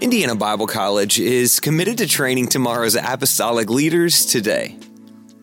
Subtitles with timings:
[0.00, 4.76] Indiana Bible College is committed to training tomorrow's apostolic leaders today.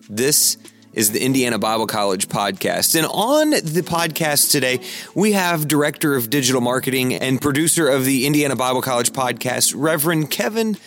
[0.10, 0.58] This
[0.94, 2.96] is the Indiana Bible College podcast.
[2.96, 4.80] And on the podcast today,
[5.14, 10.32] we have Director of Digital Marketing and producer of the Indiana Bible College podcast, Reverend
[10.32, 10.78] Kevin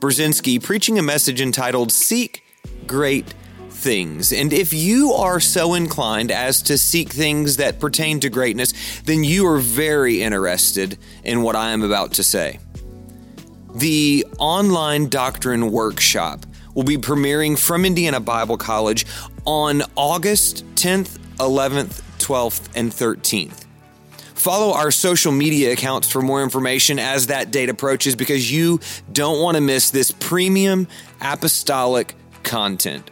[0.00, 2.42] Brzezinski, preaching a message entitled Seek
[2.86, 3.34] Great
[3.68, 4.32] things.
[4.32, 9.22] And if you are so inclined as to seek things that pertain to greatness, then
[9.22, 12.58] you are very interested in what I am about to say.
[13.74, 19.04] The online doctrine workshop will be premiering from Indiana Bible College
[19.44, 23.66] on August 10th, 11th, 12th, and 13th.
[24.34, 28.80] Follow our social media accounts for more information as that date approaches because you
[29.12, 30.86] don't want to miss this premium
[31.20, 33.10] apostolic content.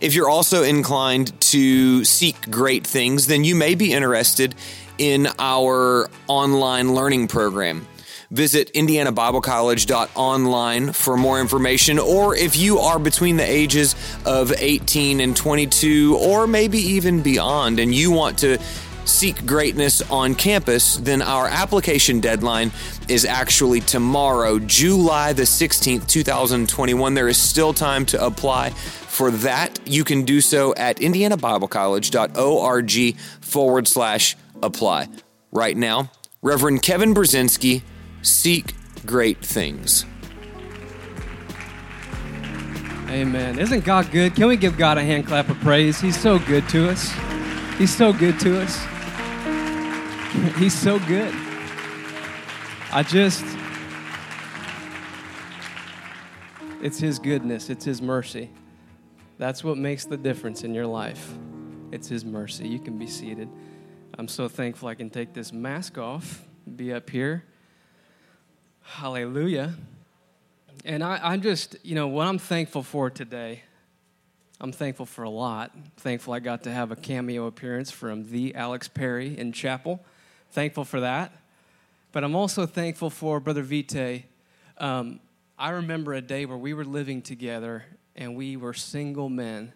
[0.00, 4.54] If you're also inclined to seek great things, then you may be interested
[4.98, 7.86] in our online learning program.
[8.30, 15.36] Visit indianabiblecollege.online for more information, or if you are between the ages of 18 and
[15.36, 18.56] 22, or maybe even beyond, and you want to
[19.04, 22.70] seek greatness on campus, then our application deadline
[23.08, 27.14] is actually tomorrow, July the 16th, 2021.
[27.14, 29.80] There is still time to apply for that.
[29.84, 35.08] You can do so at indianabiblecollege.org forward slash apply.
[35.50, 37.82] Right now, Reverend Kevin Brzezinski,
[38.22, 38.74] Seek
[39.06, 40.04] Great Things.
[43.08, 43.58] Amen.
[43.58, 44.36] Isn't God good?
[44.36, 46.00] Can we give God a hand clap of praise?
[46.00, 47.12] He's so good to us.
[47.76, 48.78] He's so good to us.
[50.58, 51.34] He's so good.
[52.92, 53.44] I just,
[56.82, 58.50] it's His goodness, it's His mercy.
[59.38, 61.32] That's what makes the difference in your life.
[61.90, 62.68] It's His mercy.
[62.68, 63.48] You can be seated.
[64.18, 66.46] I'm so thankful I can take this mask off,
[66.76, 67.44] be up here.
[68.90, 69.72] Hallelujah.
[70.84, 73.62] And I, I'm just, you know, what I'm thankful for today,
[74.60, 75.70] I'm thankful for a lot.
[75.98, 80.04] thankful I got to have a cameo appearance from the Alex Perry in chapel.
[80.50, 81.32] Thankful for that.
[82.10, 84.24] But I'm also thankful for Brother Vite.
[84.76, 85.20] Um,
[85.56, 87.84] I remember a day where we were living together
[88.16, 89.72] and we were single men.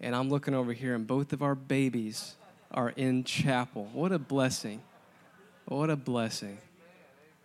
[0.00, 2.36] And I'm looking over here, and both of our babies
[2.70, 3.90] are in chapel.
[3.92, 4.82] What a blessing!
[5.66, 6.58] What a blessing.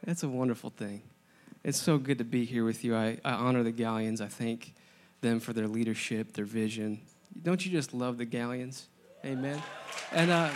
[0.05, 1.01] That's a wonderful thing.
[1.67, 2.95] It's so good to be here with you.
[2.95, 4.21] I, I honor the Gallions.
[4.21, 4.73] I thank
[5.19, 7.01] them for their leadership, their vision.
[7.43, 8.85] Don't you just love the Gallions?
[9.25, 9.61] Amen.
[10.13, 10.49] And uh,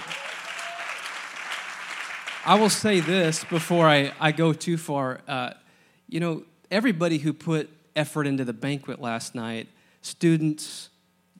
[2.45, 5.19] I will say this before I, I go too far.
[5.27, 5.49] Uh,
[6.07, 9.67] you know, everybody who put effort into the banquet last night,
[10.01, 10.87] students,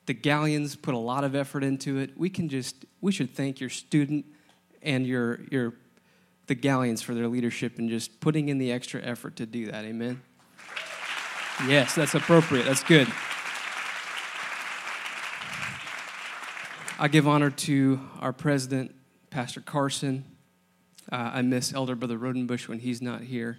[0.06, 2.18] the Gallions put a lot of effort into it.
[2.18, 4.26] We can just, we should thank your student
[4.82, 5.76] and your, your,
[6.52, 9.86] the Gallions for their leadership and just putting in the extra effort to do that.
[9.86, 10.22] Amen.
[11.66, 12.66] Yes, that's appropriate.
[12.66, 13.08] That's good.
[17.00, 18.94] I give honor to our president,
[19.30, 20.26] Pastor Carson,
[21.10, 23.58] uh, I miss Elder Brother Rodenbush when he's not here,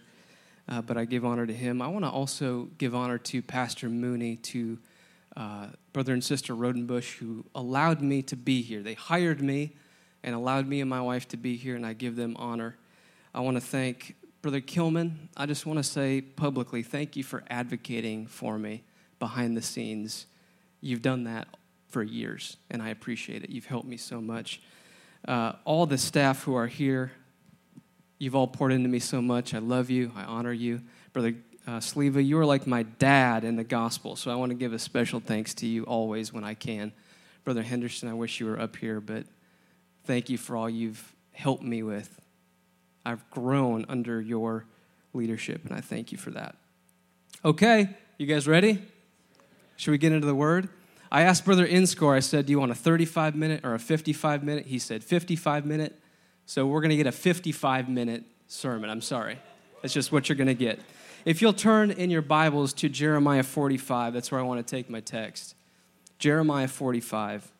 [0.68, 1.80] uh, but I give honor to him.
[1.80, 4.78] I want to also give honor to Pastor Mooney, to
[5.34, 8.82] uh, Brother and Sister Rodenbush, who allowed me to be here.
[8.82, 9.76] They hired me
[10.22, 12.76] and allowed me and my wife to be here, and I give them honor.
[13.34, 15.28] I want to thank Brother Kilman.
[15.36, 18.82] I just want to say publicly, thank you for advocating for me
[19.18, 20.26] behind the scenes.
[20.80, 21.48] You've done that
[21.88, 23.50] for years, and I appreciate it.
[23.50, 24.60] You've helped me so much.
[25.26, 27.12] Uh, all the staff who are here,
[28.22, 29.52] You've all poured into me so much.
[29.52, 30.12] I love you.
[30.14, 30.80] I honor you.
[31.12, 31.34] Brother
[31.66, 34.72] uh, Sleva, you are like my dad in the gospel, so I want to give
[34.72, 36.92] a special thanks to you always when I can.
[37.42, 39.24] Brother Henderson, I wish you were up here, but
[40.04, 42.21] thank you for all you've helped me with.
[43.04, 44.66] I've grown under your
[45.12, 46.56] leadership, and I thank you for that.
[47.44, 48.82] Okay, you guys ready?
[49.76, 50.68] Should we get into the word?
[51.10, 54.42] I asked Brother Inscore, I said, Do you want a 35 minute or a 55
[54.42, 54.66] minute?
[54.66, 55.98] He said, 55 minute.
[56.46, 58.88] So we're going to get a 55 minute sermon.
[58.88, 59.38] I'm sorry.
[59.82, 60.80] That's just what you're going to get.
[61.24, 64.88] If you'll turn in your Bibles to Jeremiah 45, that's where I want to take
[64.88, 65.54] my text.
[66.18, 67.50] Jeremiah 45.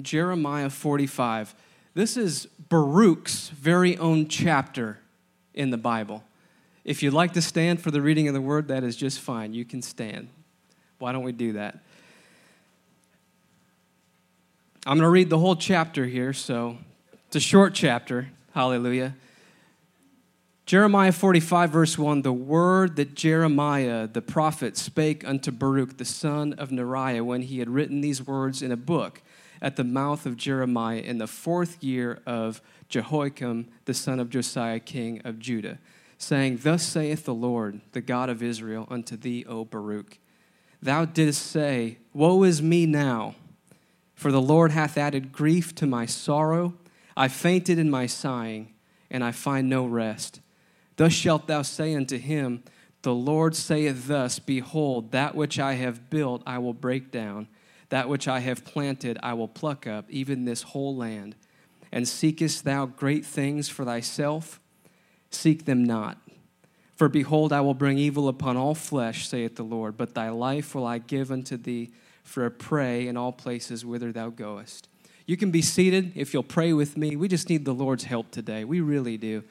[0.00, 1.54] Jeremiah 45.
[1.94, 4.98] This is Baruch's very own chapter
[5.52, 6.24] in the Bible.
[6.84, 9.52] If you'd like to stand for the reading of the word, that is just fine.
[9.52, 10.28] You can stand.
[10.98, 11.78] Why don't we do that?
[14.86, 16.78] I'm going to read the whole chapter here, so
[17.26, 18.30] it's a short chapter.
[18.52, 19.14] Hallelujah.
[20.66, 26.52] Jeremiah 45, verse 1 the word that Jeremiah the prophet spake unto Baruch the son
[26.54, 29.22] of Neriah when he had written these words in a book
[29.62, 34.80] at the mouth of Jeremiah in the fourth year of Jehoiakim the son of Josiah
[34.80, 35.78] king of Judah,
[36.18, 40.18] saying, Thus saith the Lord, the God of Israel, unto thee, O Baruch.
[40.82, 43.36] Thou didst say, Woe is me now,
[44.16, 46.74] for the Lord hath added grief to my sorrow.
[47.16, 48.74] I fainted in my sighing,
[49.10, 50.40] and I find no rest.
[50.96, 52.64] Thus shalt thou say unto him,
[53.02, 57.46] The Lord saith thus Behold, that which I have built I will break down,
[57.92, 61.36] that which I have planted I will pluck up, even this whole land.
[61.92, 64.58] And seekest thou great things for thyself?
[65.28, 66.16] Seek them not.
[66.96, 70.74] For behold, I will bring evil upon all flesh, saith the Lord, but thy life
[70.74, 71.90] will I give unto thee
[72.24, 74.88] for a prey in all places whither thou goest.
[75.26, 77.14] You can be seated if you'll pray with me.
[77.14, 78.64] We just need the Lord's help today.
[78.64, 79.44] We really do.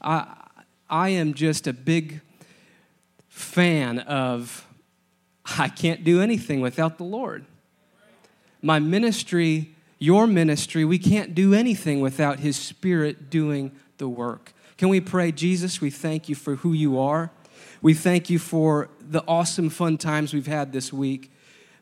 [0.00, 0.36] I,
[0.88, 2.20] I am just a big
[3.28, 4.64] fan of
[5.58, 7.44] I can't do anything without the Lord.
[8.60, 14.52] My ministry, your ministry, we can't do anything without His Spirit doing the work.
[14.76, 17.30] Can we pray, Jesus, we thank you for who you are.
[17.82, 21.30] We thank you for the awesome fun times we've had this week.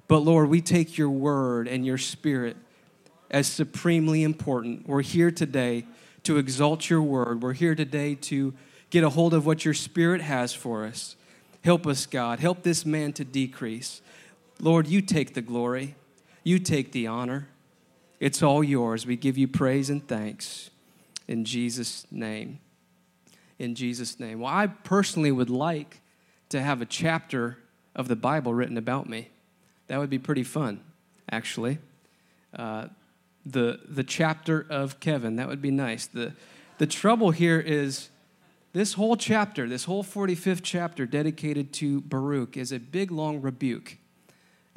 [0.09, 2.57] But Lord, we take your word and your spirit
[3.31, 4.87] as supremely important.
[4.87, 5.85] We're here today
[6.23, 7.43] to exalt your word.
[7.43, 8.55] We're here today to
[8.91, 11.17] get a hold of what your spirit has for us.
[11.65, 12.39] Help us, God.
[12.39, 14.01] Help this man to decrease.
[14.61, 15.97] Lord, you take the glory,
[16.47, 17.49] you take the honor.
[18.21, 19.05] It's all yours.
[19.05, 20.71] We give you praise and thanks
[21.27, 22.61] in Jesus' name.
[23.59, 24.39] In Jesus' name.
[24.39, 26.03] Well, I personally would like
[26.51, 27.59] to have a chapter
[27.97, 29.31] of the Bible written about me.
[29.89, 30.83] That would be pretty fun,
[31.33, 31.79] actually.
[32.55, 32.89] Uh,
[33.45, 36.07] the, the chapter of Kevin, that would be nice.
[36.07, 36.33] The,
[36.79, 38.09] the trouble here is
[38.73, 43.99] this whole chapter, this whole 45th chapter dedicated to Baruch, is a big, long rebuke.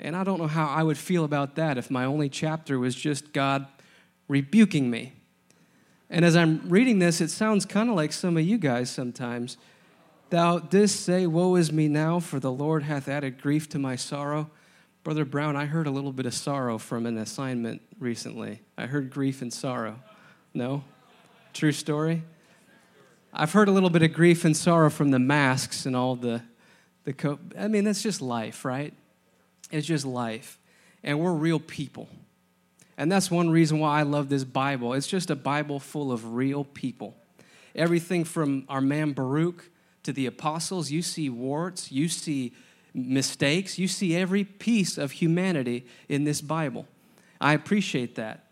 [0.01, 2.95] And I don't know how I would feel about that if my only chapter was
[2.95, 3.67] just God
[4.27, 5.13] rebuking me.
[6.09, 9.57] And as I'm reading this, it sounds kind of like some of you guys sometimes.
[10.29, 13.95] Thou didst say, Woe is me now, for the Lord hath added grief to my
[13.95, 14.49] sorrow.
[15.03, 18.61] Brother Brown, I heard a little bit of sorrow from an assignment recently.
[18.77, 19.99] I heard grief and sorrow.
[20.53, 20.83] No?
[21.53, 22.23] True story?
[23.33, 26.41] I've heard a little bit of grief and sorrow from the masks and all the,
[27.05, 28.93] the co- I mean, that's just life, right?
[29.71, 30.59] It's just life.
[31.03, 32.09] And we're real people.
[32.97, 34.93] And that's one reason why I love this Bible.
[34.93, 37.15] It's just a Bible full of real people.
[37.75, 39.69] Everything from our man Baruch
[40.03, 42.53] to the apostles, you see warts, you see
[42.93, 43.77] mistakes.
[43.77, 46.87] You see every piece of humanity in this Bible.
[47.39, 48.45] I appreciate that.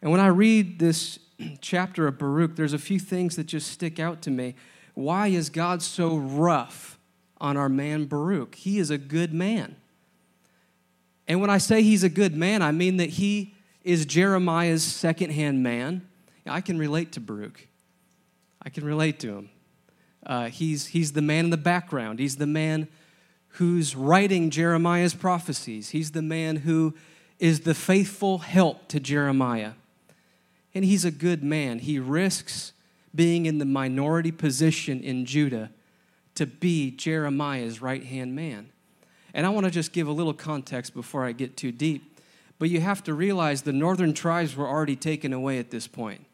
[0.00, 1.18] And when I read this
[1.60, 4.54] chapter of Baruch, there's a few things that just stick out to me.
[4.94, 6.98] Why is God so rough
[7.40, 8.54] on our man Baruch?
[8.56, 9.76] He is a good man.
[11.28, 13.54] And when I say he's a good man, I mean that he
[13.84, 16.06] is Jeremiah's secondhand man.
[16.46, 17.68] I can relate to Baruch.
[18.62, 19.50] I can relate to him.
[20.24, 22.18] Uh, he's, he's the man in the background.
[22.18, 22.88] He's the man
[23.48, 25.90] who's writing Jeremiah's prophecies.
[25.90, 26.94] He's the man who
[27.38, 29.72] is the faithful help to Jeremiah.
[30.74, 31.80] And he's a good man.
[31.80, 32.72] He risks
[33.14, 35.70] being in the minority position in Judah
[36.34, 38.71] to be Jeremiah's right hand man.
[39.34, 42.20] And I want to just give a little context before I get too deep.
[42.58, 46.26] But you have to realize the northern tribes were already taken away at this point.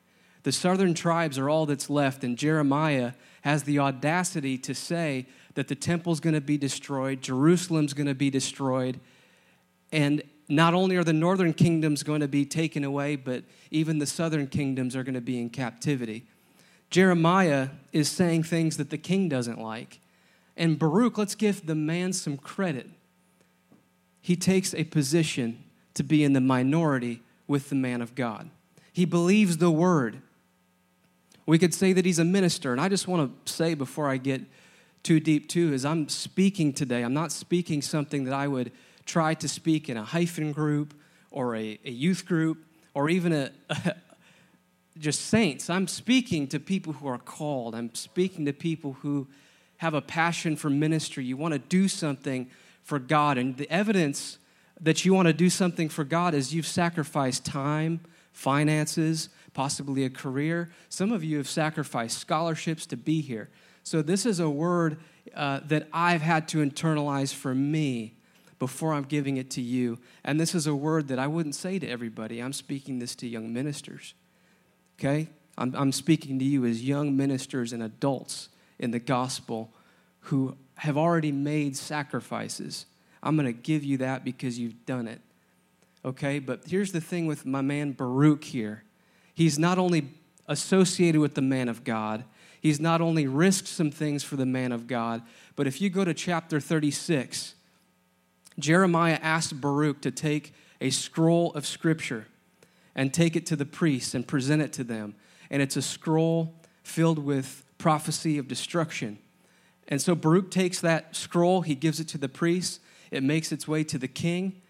[0.43, 3.13] The southern tribes are all that's left, and Jeremiah
[3.43, 8.15] has the audacity to say that the temple's going to be destroyed, Jerusalem's going to
[8.15, 9.01] be destroyed,
[9.93, 14.07] and not only are the northern kingdoms going to be taken away, but even the
[14.07, 16.25] southern kingdoms are going to be in captivity.
[16.91, 20.01] Jeremiah is saying things that the king doesn't like.
[20.59, 22.91] And Baruch, let's give the man some credit.
[24.21, 28.51] He takes a position to be in the minority with the man of God.
[28.93, 30.21] He believes the word.
[31.47, 32.73] We could say that he's a minister.
[32.73, 34.43] And I just want to say before I get
[35.05, 37.03] too deep too is I'm speaking today.
[37.03, 38.73] I'm not speaking something that I would
[39.07, 40.93] try to speak in a hyphen group
[41.31, 43.95] or a, a youth group or even a, a
[44.99, 45.71] just saints.
[45.71, 47.77] I'm speaking to people who are called.
[47.77, 49.29] I'm speaking to people who
[49.79, 51.25] have a passion for ministry.
[51.25, 52.51] You want to do something
[52.83, 53.39] for God.
[53.39, 54.39] And the evidence
[54.81, 58.01] that you want to do something for God is you've sacrificed time,
[58.33, 60.71] finances, possibly a career.
[60.89, 63.49] Some of you have sacrificed scholarships to be here.
[63.83, 64.99] So, this is a word
[65.35, 68.15] uh, that I've had to internalize for me
[68.59, 69.99] before I'm giving it to you.
[70.25, 72.41] And this is a word that I wouldn't say to everybody.
[72.41, 74.15] I'm speaking this to young ministers.
[74.99, 75.29] Okay?
[75.57, 79.73] I'm, I'm speaking to you as young ministers and adults in the gospel
[80.21, 82.87] who have already made sacrifices.
[83.23, 85.21] I'm going to give you that because you've done it.
[86.05, 88.85] Okay, but here's the thing with my man Baruch here.
[89.35, 90.11] He's not only
[90.47, 92.25] associated with the man of God,
[92.61, 95.23] he's not only risked some things for the man of God,
[95.57, 97.55] but if you go to chapter 36,
[98.59, 102.27] Jeremiah asked Baruch to take a scroll of scripture
[102.95, 105.15] and take it to the priests and present it to them.
[105.51, 109.19] And it's a scroll filled with prophecy of destruction.
[109.89, 112.81] And so Baruch takes that scroll, he gives it to the priests,
[113.11, 114.61] it makes its way to the king.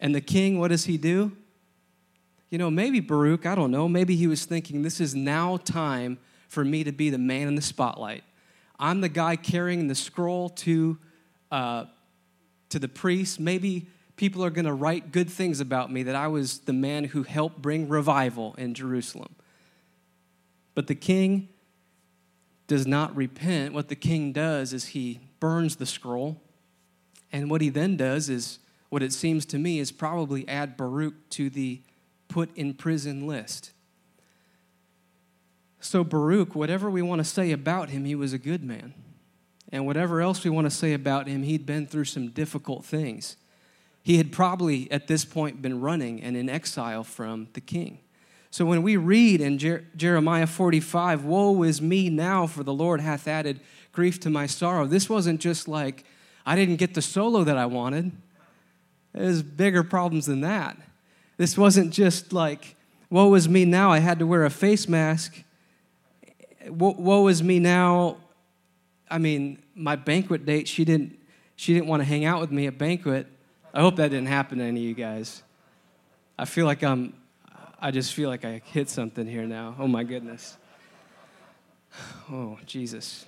[0.00, 1.32] And the king, what does he do?
[2.50, 6.18] You know, maybe Baruch, I don't know, maybe he was thinking, this is now time
[6.48, 8.24] for me to be the man in the spotlight.
[8.78, 10.98] I'm the guy carrying the scroll to,
[11.50, 11.84] uh,
[12.70, 13.38] to the priest.
[13.38, 17.04] Maybe people are going to write good things about me that I was the man
[17.04, 19.34] who helped bring revival in Jerusalem.
[20.74, 21.48] But the king
[22.66, 23.74] does not repent.
[23.74, 26.40] What the king does is he burns the scroll.
[27.32, 31.14] And what he then does is, what it seems to me, is probably add Baruch
[31.30, 31.82] to the
[32.28, 33.72] put in prison list.
[35.80, 38.94] So, Baruch, whatever we want to say about him, he was a good man.
[39.70, 43.36] And whatever else we want to say about him, he'd been through some difficult things.
[44.02, 47.98] He had probably, at this point, been running and in exile from the king.
[48.54, 53.00] So when we read in Jer- Jeremiah 45, Woe is me now, for the Lord
[53.00, 53.58] hath added
[53.90, 56.04] grief to my sorrow, this wasn't just like,
[56.46, 58.12] I didn't get the solo that I wanted.
[59.12, 60.76] There's bigger problems than that.
[61.36, 62.76] This wasn't just like,
[63.10, 65.42] Woe is me now, I had to wear a face mask
[66.68, 68.18] woe is me now.
[69.10, 71.18] I mean, my banquet date, she didn't,
[71.56, 73.26] she didn't want to hang out with me at banquet.
[73.72, 75.42] I hope that didn't happen to any of you guys.
[76.38, 77.14] I feel like I'm,
[77.84, 79.76] I just feel like I hit something here now.
[79.78, 80.56] Oh my goodness.
[82.32, 83.26] Oh, Jesus.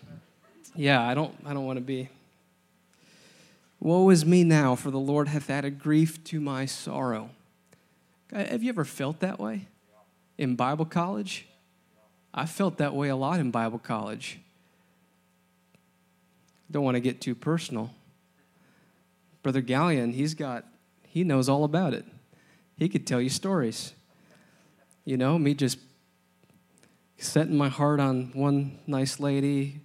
[0.74, 2.08] Yeah, I don't, I don't want to be.
[3.80, 7.28] Woe is me now, for the Lord hath added grief to my sorrow.
[8.32, 9.68] Have you ever felt that way
[10.38, 11.46] in Bible college?
[12.32, 14.38] I felt that way a lot in Bible college.
[16.70, 17.90] Don't want to get too personal.
[19.42, 20.64] Brother Gallion, he's got,
[21.06, 22.06] he knows all about it.
[22.78, 23.92] He could tell you stories.
[25.06, 25.78] You know, me just
[27.16, 29.80] setting my heart on one nice lady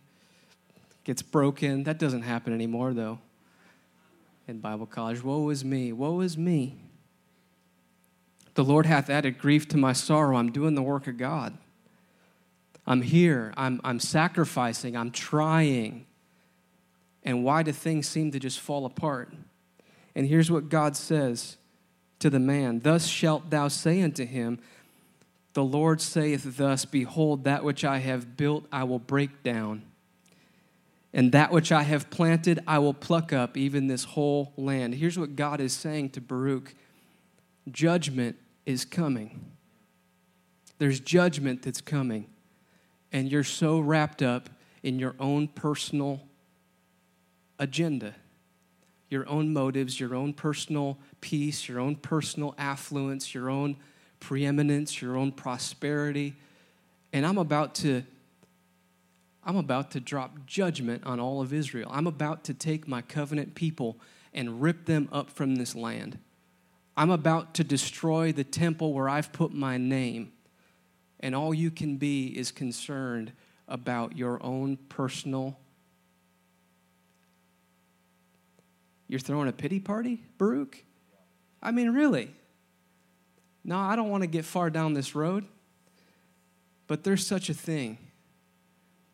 [1.03, 1.83] gets broken.
[1.83, 3.19] That doesn't happen anymore, though,
[4.47, 5.23] in Bible college.
[5.23, 6.75] Woe is me, woe is me.
[8.55, 10.37] The Lord hath added grief to my sorrow.
[10.37, 11.55] I'm doing the work of God.
[12.87, 16.07] I'm here, I'm, I'm sacrificing, I'm trying.
[17.21, 19.31] And why do things seem to just fall apart?
[20.15, 21.57] And here's what God says
[22.17, 24.57] to the man Thus shalt thou say unto him,
[25.53, 29.83] The Lord saith thus, Behold, that which I have built I will break down,
[31.13, 34.95] and that which I have planted I will pluck up, even this whole land.
[34.95, 36.73] Here's what God is saying to Baruch
[37.69, 39.51] Judgment is coming.
[40.79, 42.27] There's judgment that's coming
[43.11, 44.49] and you're so wrapped up
[44.83, 46.21] in your own personal
[47.59, 48.15] agenda,
[49.09, 53.75] your own motives, your own personal peace, your own personal affluence, your own
[54.21, 56.35] preeminence, your own prosperity.
[57.11, 58.03] And I'm about to
[59.43, 61.89] I'm about to drop judgment on all of Israel.
[61.91, 63.97] I'm about to take my covenant people
[64.33, 66.19] and rip them up from this land.
[66.95, 70.31] I'm about to destroy the temple where I've put my name
[71.21, 73.31] and all you can be is concerned
[73.67, 75.57] about your own personal.
[79.07, 80.83] You're throwing a pity party, Baruch?
[81.61, 82.31] I mean, really?
[83.63, 85.45] No, I don't want to get far down this road,
[86.87, 87.97] but there's such a thing.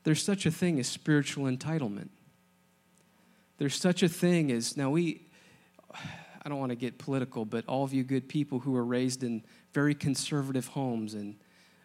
[0.04, 2.10] There's such a thing as spiritual entitlement.
[3.58, 5.22] There's such a thing as, now we,
[5.94, 9.24] I don't want to get political, but all of you good people who are raised
[9.24, 11.36] in very conservative homes and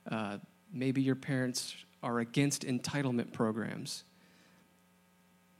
[0.09, 0.38] uh,
[0.73, 4.04] maybe your parents are against entitlement programs.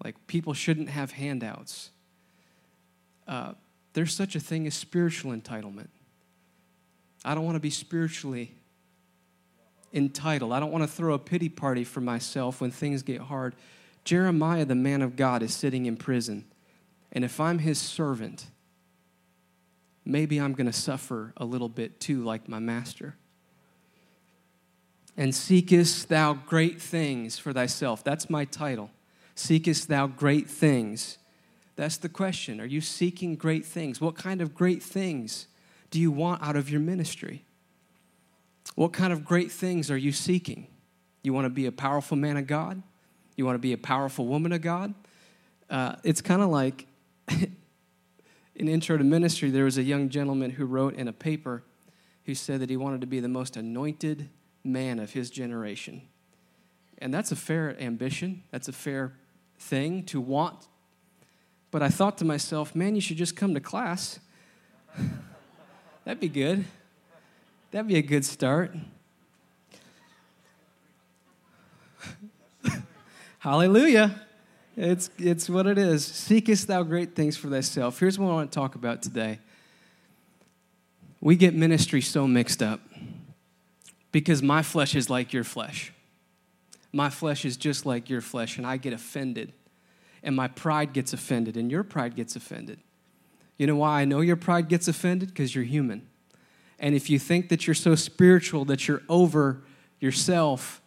[0.05, 1.91] Like people shouldn't have handouts.
[3.27, 3.55] Uh,
[3.93, 5.89] there's such a thing as spiritual entitlement.
[7.25, 8.55] I don't want to be spiritually
[9.93, 10.53] entitled.
[10.53, 13.55] I don't want to throw a pity party for myself when things get hard.
[14.05, 16.45] Jeremiah, the man of God, is sitting in prison.
[17.13, 18.47] And if I'm his servant,
[20.05, 23.17] maybe I'm going to suffer a little bit too, like my master
[25.17, 28.03] and seekest thou great things for thyself.
[28.03, 28.91] That's my title.
[29.35, 31.19] Seekest thou great things?
[31.77, 32.61] That's the question.
[32.61, 34.01] Are you seeking great things?
[34.01, 35.49] What kind of great things
[35.93, 37.45] do you want out of your ministry?
[38.75, 40.67] What kind of great things are you seeking?
[41.23, 42.83] You want to be a powerful man of God?
[43.37, 44.95] You want to be a powerful woman of God?
[45.69, 46.87] Uh, it's kind of like
[47.29, 51.63] in Intro to Ministry, there was a young gentleman who wrote in a paper
[52.25, 54.31] who said that he wanted to be the most anointed
[54.65, 56.01] man of his generation.
[56.99, 59.13] And that's a fair ambition, that's a fair
[59.59, 60.69] thing to want.
[61.71, 64.21] But I thought to myself, man, you should just come to class.
[66.05, 66.65] That'd be good.
[67.71, 68.75] That'd be a good start.
[73.39, 74.21] Hallelujah.
[74.77, 76.05] It's, it's what it is.
[76.05, 78.01] Seekest thou great things for thyself.
[78.01, 79.39] Here's what I want to talk about today.
[81.21, 82.81] We get ministry so mixed up
[84.11, 85.93] because my flesh is like your flesh.
[86.93, 89.53] My flesh is just like your flesh, and I get offended.
[90.23, 92.81] And my pride gets offended, and your pride gets offended.
[93.63, 95.29] You know why I know your pride gets offended?
[95.29, 96.05] Because you're human.
[96.81, 99.63] And if you think that you're so spiritual that you're over
[100.01, 100.83] yourself,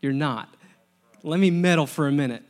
[0.00, 0.52] you're not.
[1.22, 2.42] Let me meddle for a minute.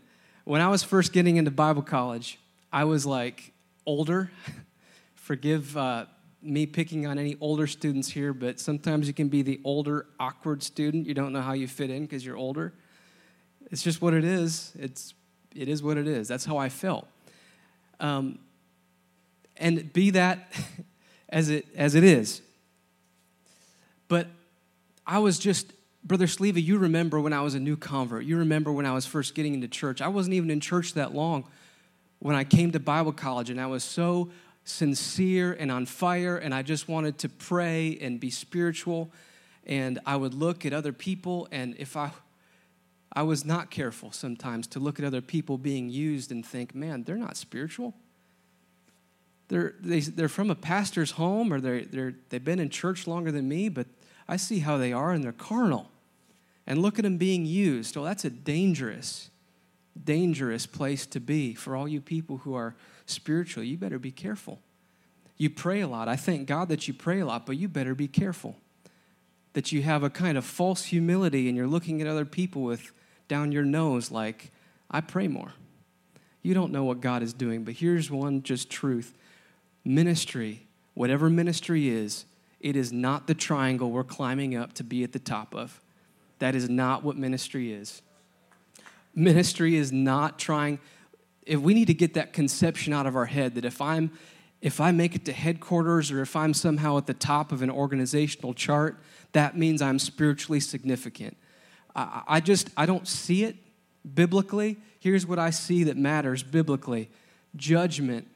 [0.44, 2.38] When I was first getting into Bible college,
[2.72, 3.52] I was like
[3.84, 4.30] older.
[5.16, 6.06] Forgive uh,
[6.40, 10.62] me picking on any older students here, but sometimes you can be the older, awkward
[10.62, 11.06] student.
[11.06, 12.72] You don't know how you fit in because you're older.
[13.70, 14.72] It's just what it is.
[14.78, 15.12] It's,
[15.54, 16.26] it is what it is.
[16.26, 17.06] That's how I felt.
[18.00, 18.38] Um,
[19.56, 20.52] and be that
[21.28, 22.42] as it, as it is.
[24.08, 24.28] But
[25.06, 25.72] I was just
[26.04, 28.24] Brother Sleva, you remember when I was a new convert.
[28.24, 30.02] You remember when I was first getting into church.
[30.02, 31.44] I wasn't even in church that long
[32.18, 34.30] when I came to Bible college, and I was so
[34.64, 39.12] sincere and on fire, and I just wanted to pray and be spiritual.
[39.64, 42.10] And I would look at other people, and if I
[43.14, 47.02] I was not careful sometimes to look at other people being used and think, man,
[47.04, 47.94] they're not spiritual.
[49.52, 52.70] They're, they, are they are from a pastor's home or they're, they're, they've been in
[52.70, 53.86] church longer than me, but
[54.26, 55.90] I see how they are and they're carnal
[56.66, 57.94] and look at them being used.
[57.94, 59.28] Well, that's a dangerous,
[60.02, 62.74] dangerous place to be for all you people who are
[63.04, 63.62] spiritual.
[63.62, 64.58] You better be careful.
[65.36, 66.08] You pray a lot.
[66.08, 68.56] I thank God that you pray a lot, but you better be careful
[69.52, 72.90] that you have a kind of false humility and you're looking at other people with
[73.28, 74.50] down your nose like,
[74.90, 75.52] I pray more.
[76.40, 79.12] You don't know what God is doing, but here's one just truth
[79.84, 82.24] ministry, whatever ministry is,
[82.60, 85.80] it is not the triangle we're climbing up to be at the top of.
[86.38, 88.02] That is not what ministry is.
[89.14, 90.78] Ministry is not trying,
[91.44, 94.12] if we need to get that conception out of our head that if I'm
[94.62, 97.70] if I make it to headquarters or if I'm somehow at the top of an
[97.70, 101.36] organizational chart, that means I'm spiritually significant.
[101.96, 103.56] I, I just I don't see it
[104.14, 104.78] biblically.
[105.00, 107.10] Here's what I see that matters biblically.
[107.56, 108.28] Judgment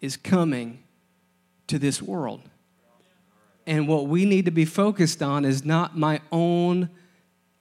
[0.00, 0.82] is coming
[1.66, 2.42] to this world.
[3.66, 6.88] And what we need to be focused on is not my own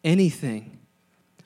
[0.03, 0.79] anything.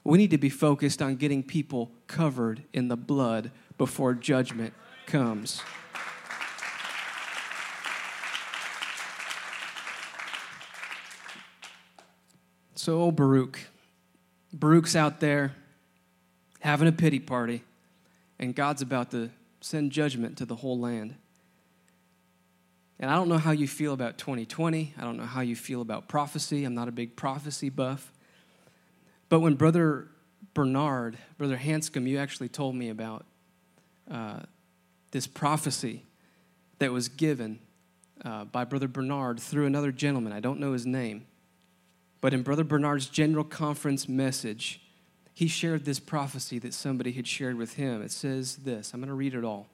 [0.04, 4.74] We need to be focused on getting people covered in the blood before judgment
[5.08, 5.62] comes.
[12.76, 13.60] So, oh, Baruch.
[14.54, 15.56] Baruch's out there
[16.62, 17.64] having a pity party,
[18.40, 19.30] and God's about to
[19.62, 21.16] send judgment to the whole land.
[23.00, 24.94] And I don't know how you feel about 2020.
[24.98, 26.66] I don't know how you feel about prophecy.
[26.66, 28.12] I'm not a big prophecy buff.
[29.30, 30.08] But when Brother
[30.54, 33.26] Bernard, Brother Hanscom, you actually told me about
[34.10, 34.42] uh,
[35.12, 36.04] this prophecy
[36.80, 37.60] that was given
[38.24, 40.34] uh, by Brother Bernard through another gentleman.
[40.34, 41.26] I don't know his name.
[42.20, 44.80] But in Brother Bernard's general conference message,
[45.34, 48.02] he shared this prophecy that somebody had shared with him.
[48.02, 49.68] It says this I'm going to read it all.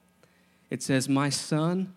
[0.70, 1.93] It says, My son,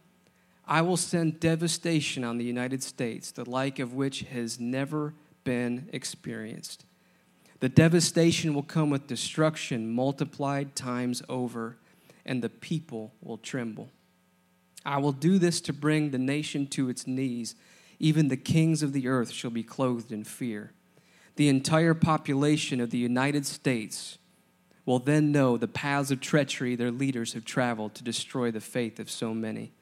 [0.67, 5.89] I will send devastation on the United States, the like of which has never been
[5.93, 6.85] experienced.
[7.59, 11.77] The devastation will come with destruction multiplied times over,
[12.25, 13.91] and the people will tremble.
[14.85, 17.55] I will do this to bring the nation to its knees.
[17.99, 20.73] Even the kings of the earth shall be clothed in fear.
[21.41, 24.19] The entire population of the United States
[24.85, 29.01] will then know the paths of treachery their leaders have traveled to destroy the faith
[29.01, 29.73] of so many.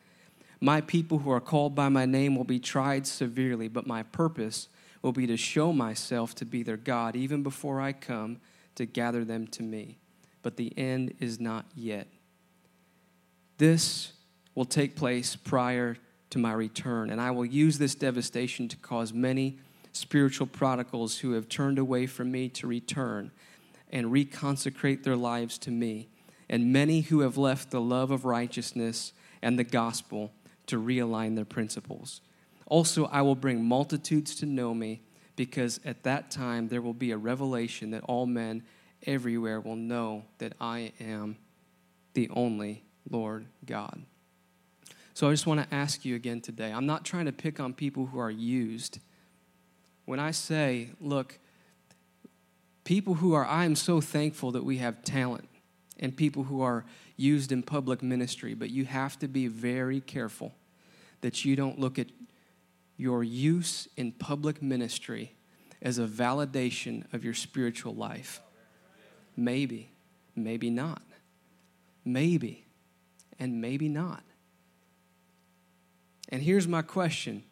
[0.61, 4.69] My people who are called by my name will be tried severely, but my purpose
[5.03, 8.39] will be to show myself to be their God even before I come
[8.77, 9.99] to gather them to me.
[10.43, 12.07] But the end is not yet.
[13.57, 14.13] This
[14.55, 15.97] will take place prior
[16.31, 19.59] to my return, and I will use this devastation to cause many
[19.99, 23.31] spiritual prodigals who have turned away from me to return
[23.91, 26.09] and reconsecrate their lives to me,
[26.49, 30.33] and many who have left the love of righteousness and the gospel
[30.67, 32.21] to realign their principles.
[32.67, 35.03] Also, I will bring multitudes to know me,
[35.37, 38.63] because at that time there will be a revelation that all men
[39.07, 41.37] everywhere will know that I am
[42.15, 44.03] the only Lord God.
[45.15, 46.73] So I just want to ask you again today.
[46.73, 48.99] I'm not trying to pick on people who are used.
[50.09, 51.39] When I say, look,
[52.85, 55.47] people who are, I am so thankful that we have talent
[56.01, 56.87] and people who are
[57.19, 60.55] used in public ministry, but you have to be very careful
[61.21, 62.07] that you don't look at
[62.97, 65.35] your use in public ministry
[65.83, 68.41] as a validation of your spiritual life.
[69.37, 69.91] Maybe,
[70.35, 71.03] maybe not.
[72.03, 72.65] Maybe,
[73.39, 74.23] and maybe not.
[76.31, 77.45] And here's my question.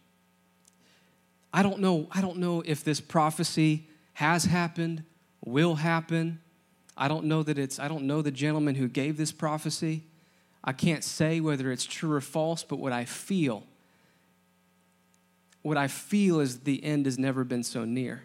[1.56, 5.02] I don't know, I don't know if this prophecy has happened,
[5.44, 6.40] will happen.
[6.96, 10.04] I don't know that it's I don't know the gentleman who gave this prophecy.
[10.62, 13.64] I can't say whether it's true or false, but what I feel
[15.66, 18.22] what I feel is the end has never been so near.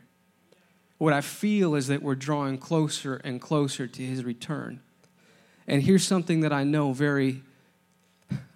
[1.00, 4.80] What I feel is that we're drawing closer and closer to his return.
[5.66, 7.42] And here's something that I know very,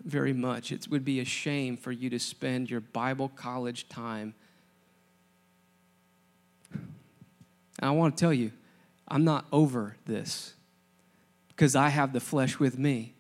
[0.04, 0.72] very much.
[0.72, 4.36] It would be a shame for you to spend your Bible college time.
[6.72, 6.84] And
[7.80, 8.52] I want to tell you,
[9.08, 10.54] I'm not over this
[11.50, 13.16] because I have the flesh with me.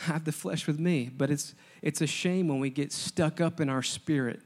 [0.00, 3.40] I have the flesh with me, but it's, it's a shame when we get stuck
[3.40, 4.40] up in our spirit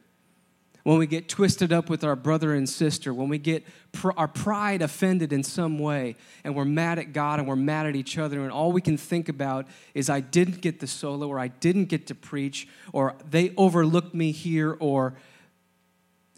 [0.85, 4.29] when we get twisted up with our brother and sister, when we get pr- our
[4.29, 8.19] pride offended in some way, and we're mad at God and we're mad at each
[8.19, 11.49] other, and all we can think about is, I didn't get the solo, or I
[11.49, 15.15] didn't get to preach, or they overlooked me here, or,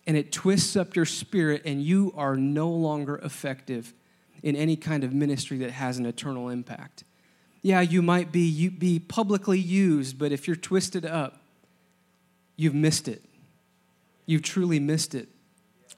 [0.07, 3.95] and it twists up your spirit, and you are no longer effective
[4.43, 7.05] in any kind of ministry that has an eternal impact.
[7.63, 11.41] Yeah, you might be, you, be publicly used, but if you're twisted up,
[12.57, 13.25] you've missed it
[14.27, 15.29] You've truly missed it.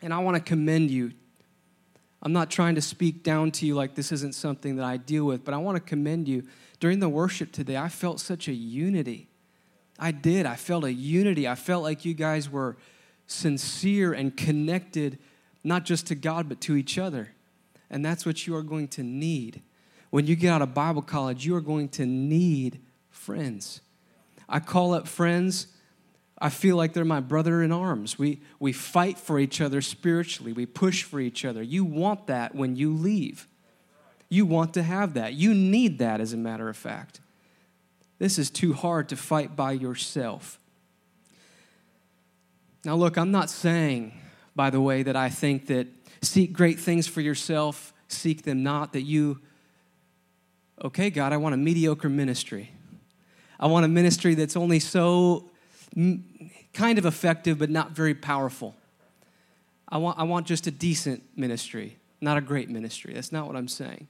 [0.02, 1.12] And I want to commend you.
[2.22, 5.24] I'm not trying to speak down to you like this isn't something that I deal
[5.24, 6.44] with, but I want to commend you.
[6.80, 9.28] During the worship today, I felt such a unity.
[9.98, 10.44] I did.
[10.44, 11.46] I felt a unity.
[11.46, 12.76] I felt like you guys were
[13.26, 15.18] sincere and connected,
[15.64, 17.32] not just to God, but to each other.
[17.90, 19.62] And that's what you are going to need.
[20.10, 23.80] When you get out of Bible college, you are going to need friends.
[24.48, 25.68] I call up friends
[26.38, 28.18] I feel like they're my brother in arms.
[28.18, 31.62] We, we fight for each other spiritually, we push for each other.
[31.62, 33.48] You want that when you leave.
[34.28, 35.34] You want to have that.
[35.34, 37.20] You need that, as a matter of fact.
[38.18, 40.58] This is too hard to fight by yourself.
[42.86, 44.12] Now, look, I'm not saying,
[44.54, 45.88] by the way, that I think that
[46.22, 49.40] seek great things for yourself, seek them not, that you,
[50.84, 52.70] okay, God, I want a mediocre ministry.
[53.58, 55.50] I want a ministry that's only so
[55.96, 58.76] kind of effective, but not very powerful.
[59.88, 63.14] I want, I want just a decent ministry, not a great ministry.
[63.14, 64.06] That's not what I'm saying.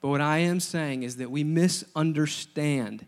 [0.00, 3.04] But what I am saying is that we misunderstand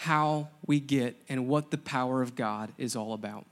[0.00, 3.44] how we get and what the power of God is all about.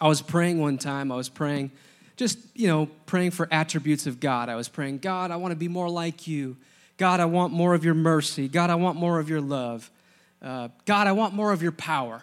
[0.00, 1.70] I was praying one time, I was praying,
[2.16, 4.48] just, you know, praying for attributes of God.
[4.48, 6.56] I was praying, God, I want to be more like you.
[6.96, 8.48] God, I want more of your mercy.
[8.48, 9.90] God, I want more of your love.
[10.40, 12.22] Uh, God, I want more of your power.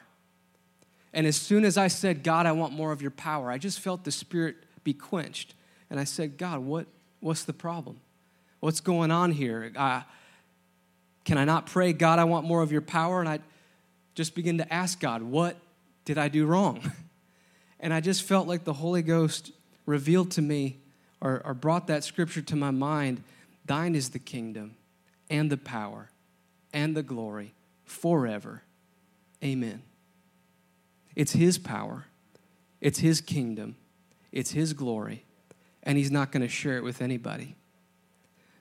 [1.13, 3.79] And as soon as I said, God, I want more of your power, I just
[3.79, 5.53] felt the Spirit be quenched.
[5.91, 6.87] And I said, God, what,
[7.19, 7.99] what's the problem?
[8.61, 9.71] What's going on here?
[11.27, 13.19] Can I not pray, God, I want more of your power?
[13.19, 13.39] And I
[14.15, 15.57] just begin to ask God, what
[16.05, 16.91] did I do wrong?
[17.79, 19.51] And I just felt like the Holy Ghost
[19.85, 20.79] revealed to me
[21.21, 23.21] or, or brought that scripture to my mind
[23.65, 24.77] Thine is the kingdom
[25.29, 26.09] and the power
[26.73, 27.53] and the glory
[27.85, 28.63] forever.
[29.43, 29.83] Amen.
[31.15, 32.05] It's His power,
[32.81, 33.75] it's His kingdom,
[34.31, 35.23] it's His glory,
[35.83, 37.53] and He's not going to share it with anybody.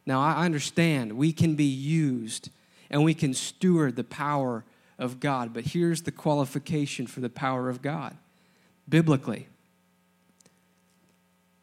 [0.04, 2.50] Now, I understand we can be used
[2.90, 4.64] and we can steward the power
[4.98, 8.16] of God, but here's the qualification for the power of God
[8.88, 9.48] biblically.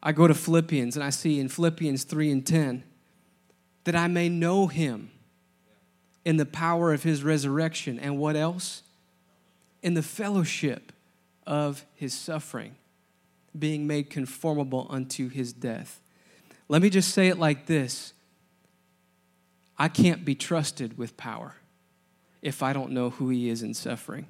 [0.02, 2.84] I go to Philippians and I see in Philippians 3 and 10
[3.84, 5.10] that I may know Him
[6.24, 7.98] in the power of his resurrection.
[7.98, 8.82] And what else?
[9.82, 10.92] In the fellowship
[11.46, 12.76] of his suffering,
[13.56, 16.00] being made conformable unto his death.
[16.68, 18.14] Let me just say it like this
[19.78, 21.56] I can't be trusted with power
[22.42, 24.26] if I don't know who he is in suffering.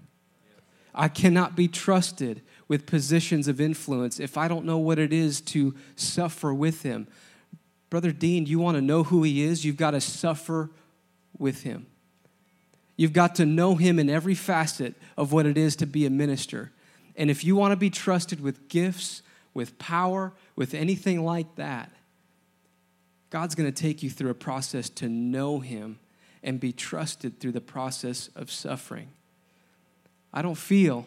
[0.94, 5.40] I cannot be trusted with positions of influence if I don't know what it is
[5.42, 7.08] to suffer with him.
[7.90, 9.64] Brother Dean, you want to know who he is?
[9.64, 10.70] You've got to suffer
[11.36, 11.86] with him.
[12.96, 16.10] You've got to know him in every facet of what it is to be a
[16.10, 16.70] minister.
[17.16, 21.90] And if you want to be trusted with gifts, with power, with anything like that,
[23.34, 25.98] God's going to take you through a process to know Him
[26.44, 29.08] and be trusted through the process of suffering.
[30.32, 31.04] I don't feel,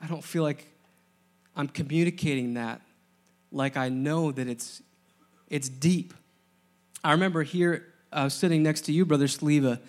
[0.00, 0.68] I don't feel like
[1.56, 2.80] I'm communicating that
[3.50, 4.82] like I know that it's,
[5.48, 6.14] it's deep.
[7.02, 9.80] I remember here uh, sitting next to you, Brother Sleva,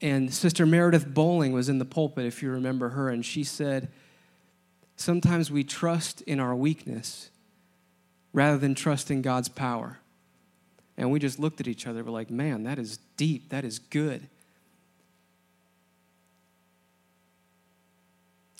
[0.00, 3.92] and Sister Meredith Bowling was in the pulpit, if you remember her, and she said,
[4.96, 7.30] Sometimes we trust in our weakness
[8.32, 10.00] rather than trust in God's power.
[10.96, 13.78] And we just looked at each other, we're like, man, that is deep, that is
[13.78, 14.28] good.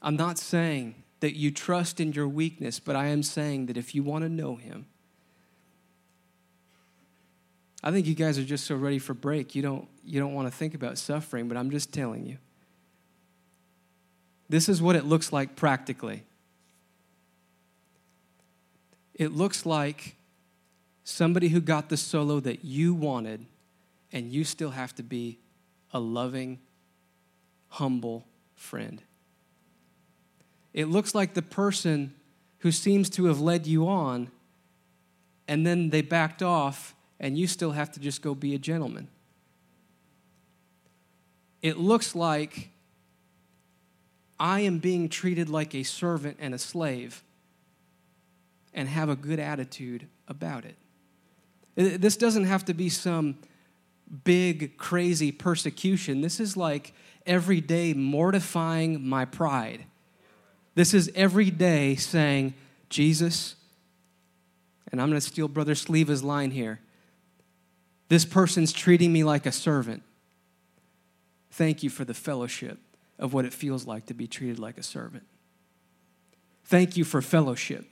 [0.01, 3.95] I'm not saying that you trust in your weakness, but I am saying that if
[3.95, 4.87] you want to know Him,
[7.85, 9.55] I think you guys are just so ready for break.
[9.55, 12.38] You don't, you don't want to think about suffering, but I'm just telling you.
[14.49, 16.25] This is what it looks like practically.
[19.14, 20.16] It looks like
[21.05, 23.45] somebody who got the solo that you wanted,
[24.12, 25.38] and you still have to be
[25.93, 26.59] a loving,
[27.69, 29.03] humble friend.
[30.73, 32.15] It looks like the person
[32.59, 34.31] who seems to have led you on,
[35.49, 39.09] and then they backed off, and you still have to just go be a gentleman.
[41.61, 42.71] It looks like
[44.38, 47.23] I am being treated like a servant and a slave
[48.75, 50.77] and have a good attitude about it.
[51.77, 53.39] Uh, this doesn't have to be some
[54.25, 56.21] big, crazy persecution.
[56.21, 56.93] This is like
[57.27, 59.85] every day mortifying my pride.
[60.75, 62.55] This is every day saying,
[62.89, 63.57] Jesus,
[64.91, 66.81] and I'm going to steal Brother Sleeva's line here.
[68.09, 70.03] This person's treating me like a servant.
[71.51, 72.79] Thank you for the fellowship
[73.19, 75.25] of what it feels like to be treated like a servant.
[76.65, 77.87] Thank you for fellowship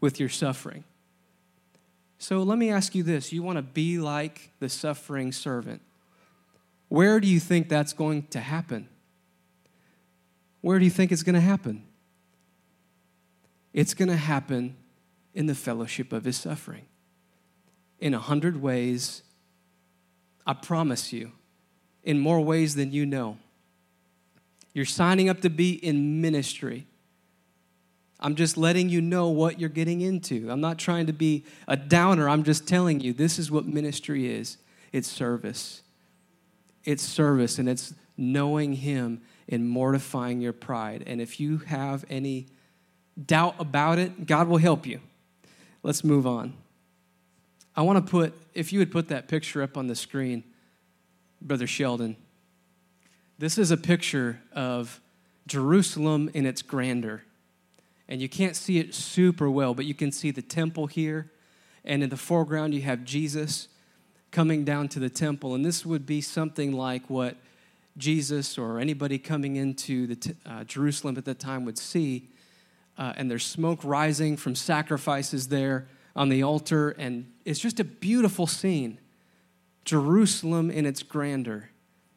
[0.00, 0.84] with your suffering.
[2.18, 5.82] So let me ask you this you want to be like the suffering servant.
[6.88, 8.88] Where do you think that's going to happen?
[10.60, 11.82] Where do you think it's going to happen?
[13.72, 14.76] It's going to happen
[15.34, 16.86] in the fellowship of his suffering.
[17.98, 19.22] In a hundred ways,
[20.46, 21.32] I promise you,
[22.02, 23.38] in more ways than you know.
[24.72, 26.86] You're signing up to be in ministry.
[28.24, 30.50] I'm just letting you know what you're getting into.
[30.50, 32.26] I'm not trying to be a downer.
[32.26, 34.56] I'm just telling you this is what ministry is
[34.92, 35.82] it's service.
[36.84, 41.04] It's service, and it's knowing Him and mortifying your pride.
[41.06, 42.46] And if you have any
[43.26, 45.00] doubt about it, God will help you.
[45.82, 46.54] Let's move on.
[47.76, 50.44] I want to put, if you would put that picture up on the screen,
[51.42, 52.16] Brother Sheldon.
[53.38, 55.00] This is a picture of
[55.46, 57.22] Jerusalem in its grandeur.
[58.14, 61.32] And you can't see it super well, but you can see the temple here.
[61.84, 63.66] And in the foreground, you have Jesus
[64.30, 65.56] coming down to the temple.
[65.56, 67.36] And this would be something like what
[67.96, 72.28] Jesus or anybody coming into the t- uh, Jerusalem at the time would see
[72.96, 77.84] uh, and there's smoke rising from sacrifices there on the altar, and it's just a
[77.84, 79.00] beautiful scene.
[79.84, 81.70] Jerusalem in its grandeur,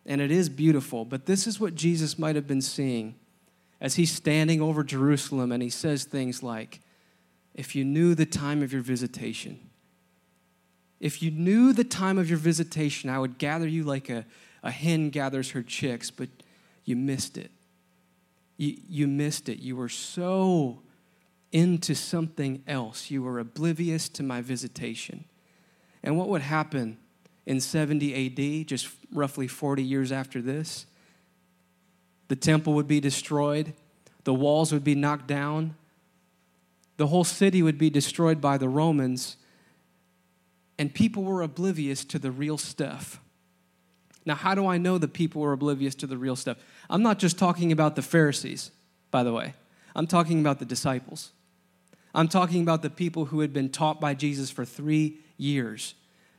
[0.05, 3.15] and it is beautiful, but this is what Jesus might have been seeing
[3.79, 6.81] as he's standing over Jerusalem and he says things like,
[7.53, 9.59] If you knew the time of your visitation,
[10.99, 14.25] if you knew the time of your visitation, I would gather you like a,
[14.63, 16.29] a hen gathers her chicks, but
[16.85, 17.51] you missed it.
[18.57, 19.59] You, you missed it.
[19.59, 20.79] You were so
[21.51, 23.11] into something else.
[23.11, 25.25] You were oblivious to my visitation.
[26.03, 26.97] And what would happen
[27.45, 30.85] in 70 AD, just roughly 40 years after this?
[32.27, 33.73] The temple would be destroyed,
[34.23, 35.75] the walls would be knocked down,
[36.97, 39.37] the whole city would be destroyed by the Romans,
[40.79, 43.19] and people were oblivious to the real stuff.
[44.25, 46.57] Now, how do I know the people were oblivious to the real stuff?
[46.89, 48.71] I'm not just talking about the Pharisees,
[49.09, 49.53] by the way.
[49.95, 51.31] I'm talking about the disciples.
[52.13, 55.93] I'm talking about the people who had been taught by Jesus for three years.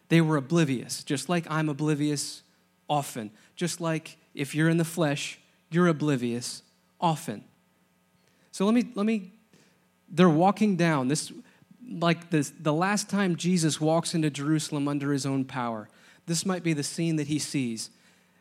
[0.09, 2.43] They were oblivious, just like I'm oblivious
[2.89, 3.31] often.
[3.57, 5.39] Just like if you're in the flesh,
[5.71, 6.63] you're oblivious
[7.01, 7.45] often.
[8.53, 9.33] So let me, let me,
[10.09, 11.09] they're walking down.
[11.09, 11.33] This,
[11.89, 15.89] like this, the last time Jesus walks into Jerusalem under his own power,
[16.27, 17.91] this might be the scene that he sees.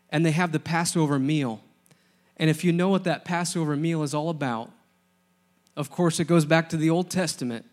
[0.09, 1.61] And they have the Passover meal.
[2.37, 4.71] And if you know what that Passover meal is all about,
[5.75, 7.65] of course, it goes back to the Old Testament.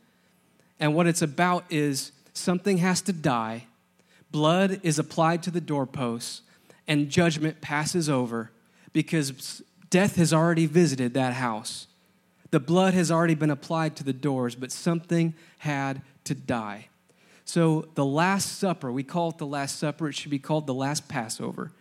[0.80, 3.66] And what it's about is something has to die,
[4.30, 6.42] blood is applied to the doorposts,
[6.86, 8.50] and judgment passes over
[8.94, 11.86] because death has already visited that house.
[12.50, 16.88] The blood has already been applied to the doors, but something had to die.
[17.44, 20.08] So, the Last Supper, we call it the Last Supper.
[20.08, 21.72] It should be called the Last Passover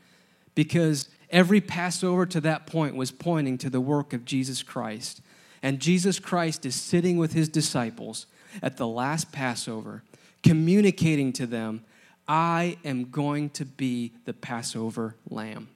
[0.55, 5.21] because every Passover to that point was pointing to the work of Jesus Christ.
[5.61, 8.25] And Jesus Christ is sitting with his disciples
[8.61, 10.03] at the last Passover,
[10.43, 11.85] communicating to them,
[12.27, 15.69] I am going to be the Passover lamb.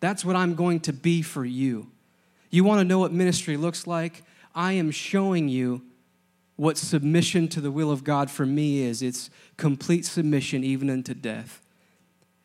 [0.00, 1.90] That's what I'm going to be for you.
[2.50, 4.22] You want to know what ministry looks like?
[4.54, 5.82] I am showing you
[6.56, 9.02] what submission to the will of God for me is.
[9.02, 11.60] It's complete submission, even unto death,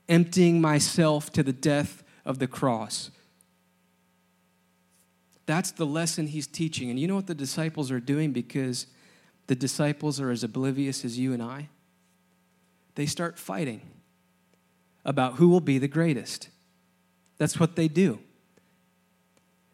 [0.09, 3.11] emptying myself to the death of the cross.
[5.45, 6.89] That's the lesson he's teaching.
[6.89, 8.87] And you know what the disciples are doing because
[9.47, 11.69] the disciples are as oblivious as you and I?
[12.95, 13.81] They start fighting
[15.03, 16.49] about who will be the greatest.
[17.41, 18.19] That's what they do.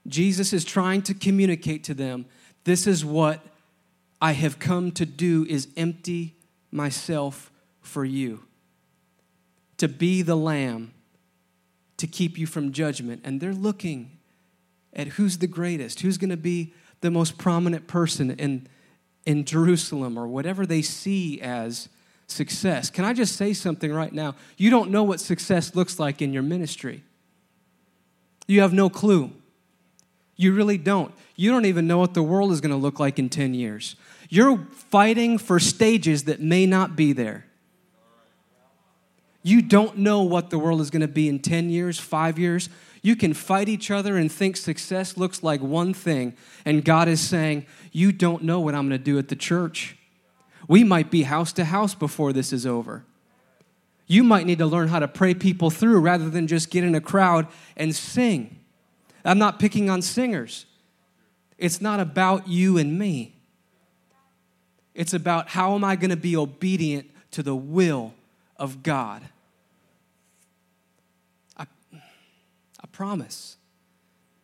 [0.07, 2.25] Jesus is trying to communicate to them
[2.63, 3.41] this is what
[4.21, 6.37] I have come to do is empty
[6.71, 7.51] myself
[7.81, 8.45] for you.
[9.79, 10.93] To be the lamb
[11.97, 13.19] to keep you from judgment.
[13.25, 14.11] And they're looking
[14.93, 18.67] at who's the greatest, who's going to be the most prominent person in,
[19.25, 21.89] in Jerusalem or whatever they see as
[22.27, 22.89] success.
[22.89, 24.35] Can I just say something right now?
[24.55, 27.03] You don't know what success looks like in your ministry.
[28.47, 29.31] You have no clue.
[30.37, 31.13] You really don't.
[31.35, 33.95] You don't even know what the world is going to look like in 10 years.
[34.29, 37.45] You're fighting for stages that may not be there.
[39.43, 42.69] You don't know what the world is going to be in 10 years, five years.
[43.01, 46.35] You can fight each other and think success looks like one thing.
[46.65, 49.95] And God is saying, You don't know what I'm going to do at the church.
[50.67, 53.05] We might be house to house before this is over.
[54.07, 56.95] You might need to learn how to pray people through rather than just get in
[56.95, 58.57] a crowd and sing.
[59.25, 60.65] I'm not picking on singers.
[61.57, 63.35] It's not about you and me.
[64.95, 68.13] It's about how am I going to be obedient to the will
[68.55, 69.23] of God.
[71.57, 73.57] I, I promise.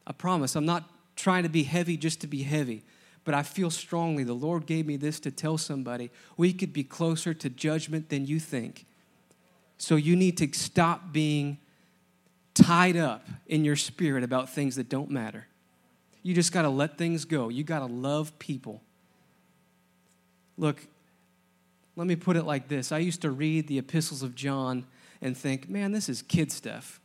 [0.06, 0.56] I promise.
[0.56, 0.84] I'm not
[1.16, 2.84] trying to be heavy just to be heavy,
[3.24, 6.84] but I feel strongly the Lord gave me this to tell somebody we could be
[6.84, 8.86] closer to judgment than you think.
[9.78, 11.58] So you need to stop being
[12.54, 15.48] tied up in your spirit about things that don't matter.
[16.22, 17.50] You just got to let things go.
[17.50, 18.82] You got to love people.
[20.58, 20.88] Look,
[21.96, 24.86] let me put it like this I used to read the epistles of John
[25.22, 27.00] and think, man, this is kid stuff.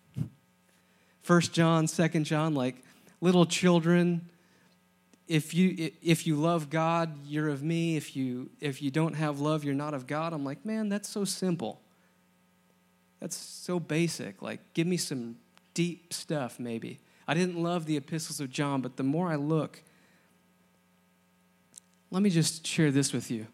[1.23, 2.77] First John, Second John, like
[3.21, 4.29] little children.
[5.27, 7.97] If you if you love God, you're of me.
[7.97, 10.33] If you if you don't have love, you're not of God.
[10.33, 11.81] I'm like, man, that's so simple.
[13.21, 14.43] That's so basic.
[14.43, 15.37] Like, give me some
[15.75, 17.01] deep stuff, maybe.
[17.27, 19.83] I didn't love the epistles of John, but the more I look,
[22.11, 23.47] let me just share this with you.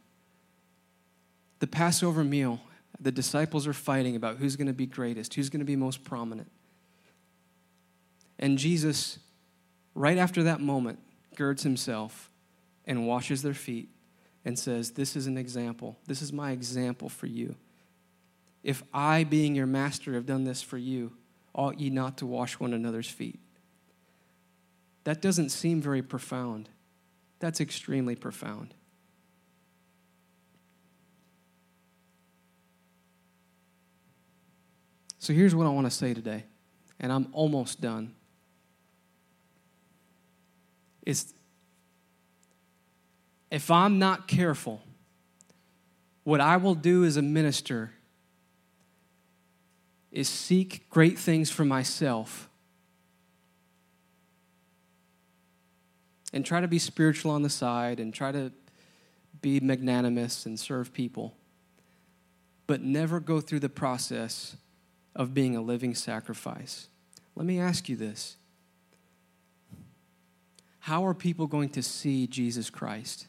[1.59, 2.61] The Passover meal,
[3.01, 6.05] the disciples are fighting about who's going to be greatest, who's going to be most
[6.05, 6.51] prominent.
[8.39, 9.19] And Jesus,
[9.95, 10.99] right after that moment,
[11.35, 12.31] girds himself
[12.85, 13.89] and washes their feet
[14.45, 15.99] and says, This is an example.
[16.07, 17.57] This is my example for you.
[18.65, 21.13] If I, being your master, have done this for you,
[21.55, 23.39] ought ye not to wash one another's feet?
[25.05, 26.71] That doesn't seem very profound.
[27.41, 28.75] That's extremely profound.
[35.19, 36.45] So here's what I want to say today,
[37.01, 38.15] and I'm almost done
[41.07, 41.35] is
[43.51, 44.83] if I'm not careful,
[46.25, 47.94] what I will do as a minister
[50.15, 52.49] is seek great things for myself
[56.33, 58.53] and try to be spiritual on the side and try to
[59.43, 61.35] be magnanimous and serve people,
[62.69, 64.57] but never go through the process
[65.17, 66.87] of being a living sacrifice.
[67.35, 68.37] Let me ask you this
[70.79, 73.27] how are people going to see Jesus Christ?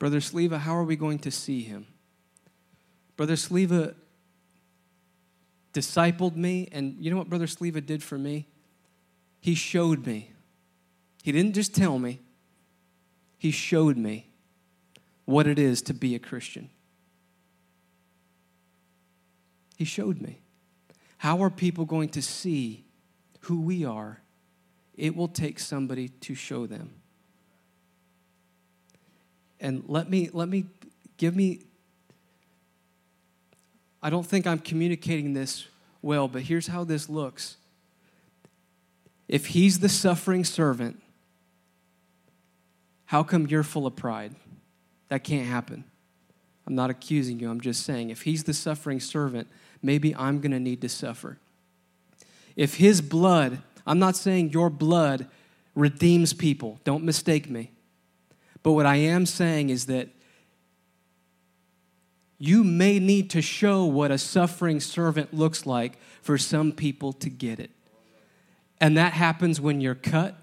[0.00, 1.86] Brother Sleva, how are we going to see him?
[3.16, 3.94] Brother Sleva
[5.72, 8.46] discipled me, and you know what Brother Sleva did for me?
[9.40, 10.32] He showed me.
[11.22, 12.20] He didn't just tell me,
[13.38, 14.28] he showed me
[15.24, 16.70] what it is to be a Christian.
[19.76, 20.40] He showed me.
[21.18, 22.84] How are people going to see
[23.40, 24.20] who we are
[24.98, 26.90] it will take somebody to show them.
[29.60, 30.66] And let me, let me,
[31.16, 31.62] give me,
[34.02, 35.66] I don't think I'm communicating this
[36.02, 37.56] well, but here's how this looks.
[39.26, 41.02] If he's the suffering servant,
[43.06, 44.34] how come you're full of pride?
[45.08, 45.84] That can't happen.
[46.66, 47.50] I'm not accusing you.
[47.50, 49.48] I'm just saying if he's the suffering servant,
[49.82, 51.38] maybe I'm going to need to suffer.
[52.56, 55.26] If his blood, I'm not saying your blood
[55.74, 57.70] redeems people, don't mistake me.
[58.62, 60.08] But what I am saying is that
[62.38, 67.28] you may need to show what a suffering servant looks like for some people to
[67.28, 67.70] get it.
[68.80, 70.36] And that happens when you're cut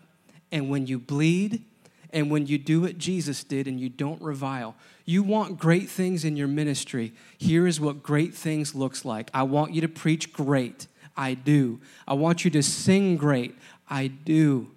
[0.51, 1.63] and when you bleed
[2.11, 4.75] and when you do what Jesus did and you don't revile.
[5.05, 7.13] You want great things in your ministry.
[7.37, 9.29] Here is what great things looks like.
[9.33, 10.87] I want you to preach great.
[11.15, 11.79] I do.
[12.07, 13.55] I want you to sing great.
[13.89, 14.71] I do.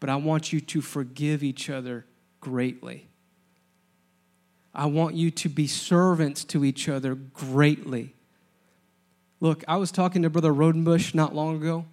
[0.00, 2.06] But I want you to forgive each other
[2.40, 3.08] greatly.
[4.78, 8.14] I want you to be servants to each other greatly.
[9.40, 11.84] Look, I was talking to Brother Rodenbush not long ago.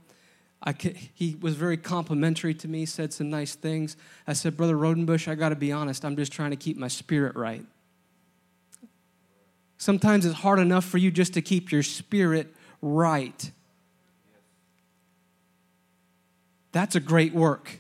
[0.64, 0.76] I,
[1.16, 3.98] he was very complimentary to me, said some nice things.
[4.28, 6.88] I said, Brother Rodenbush, I got to be honest, I'm just trying to keep my
[6.88, 7.66] spirit right.
[9.80, 13.52] Sometimes it's hard enough for you just to keep your spirit right.
[16.72, 17.80] That's a great work.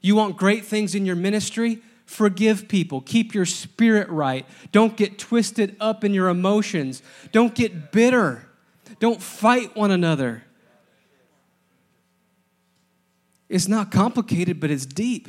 [0.00, 1.82] You want great things in your ministry?
[2.04, 3.00] Forgive people.
[3.00, 4.46] Keep your spirit right.
[4.70, 7.02] Don't get twisted up in your emotions.
[7.30, 8.46] Don't get bitter.
[9.00, 10.44] Don't fight one another.
[13.48, 15.28] It's not complicated, but it's deep.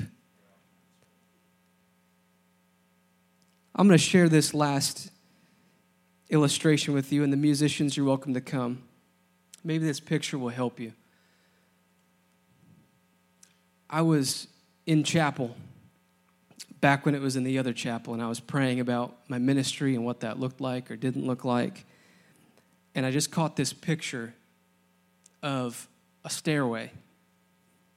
[3.76, 5.10] I'm going to share this last
[6.30, 8.84] illustration with you, and the musicians, you're welcome to come.
[9.64, 10.94] Maybe this picture will help you.
[13.90, 14.48] I was
[14.86, 15.56] in chapel
[16.84, 19.96] back when it was in the other chapel, and I was praying about my ministry
[19.96, 21.86] and what that looked like or didn't look like.
[22.94, 24.34] And I just caught this picture
[25.42, 25.88] of
[26.26, 26.92] a stairway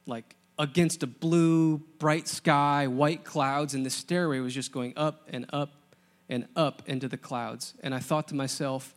[0.07, 5.29] like against a blue, bright sky, white clouds, and the stairway was just going up
[5.33, 5.97] and up
[6.29, 7.75] and up into the clouds.
[7.81, 8.95] And I thought to myself,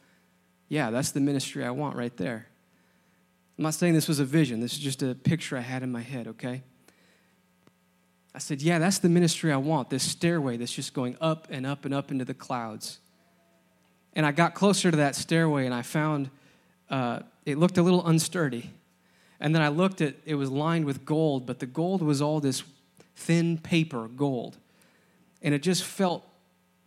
[0.67, 2.47] yeah, that's the ministry I want right there.
[3.57, 5.91] I'm not saying this was a vision, this is just a picture I had in
[5.91, 6.61] my head, okay?
[8.33, 11.65] I said, yeah, that's the ministry I want, this stairway that's just going up and
[11.65, 12.99] up and up into the clouds.
[14.13, 16.29] And I got closer to that stairway and I found
[16.89, 18.67] uh, it looked a little unsturdy.
[19.39, 22.39] And then I looked at it was lined with gold, but the gold was all
[22.39, 22.63] this
[23.15, 24.57] thin paper gold.
[25.41, 26.27] And it just felt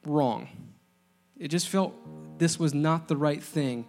[0.04, 0.48] wrong.
[1.38, 1.94] It just felt
[2.38, 3.86] this was not the right thing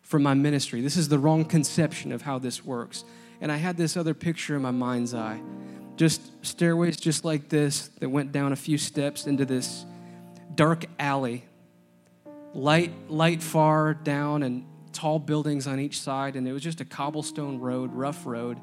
[0.00, 0.80] for my ministry.
[0.80, 3.04] This is the wrong conception of how this works.
[3.40, 5.40] And I had this other picture in my mind's eye.
[5.96, 9.84] Just stairways just like this that went down a few steps into this
[10.54, 11.44] dark alley.
[12.54, 16.84] Light light far down and tall buildings on each side, and it was just a
[16.84, 18.58] cobblestone road, rough road,